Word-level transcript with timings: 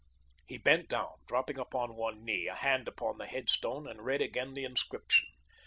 He 0.47 0.57
bent 0.57 0.89
down, 0.89 1.11
dropping 1.27 1.59
upon 1.59 1.93
one 1.95 2.25
knee, 2.25 2.47
a 2.47 2.55
hand 2.55 2.87
upon 2.87 3.19
the 3.19 3.27
headstone, 3.27 3.87
and 3.87 4.01
read 4.03 4.19
again 4.23 4.55
the 4.55 4.63
inscription. 4.65 5.27